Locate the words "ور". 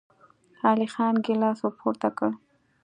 1.61-1.73